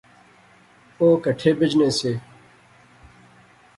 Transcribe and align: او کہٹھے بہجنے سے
او 0.99 1.07
کہٹھے 1.23 1.51
بہجنے 1.59 1.89
سے 1.99 2.11